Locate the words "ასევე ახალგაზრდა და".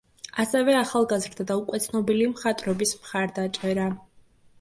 0.43-1.57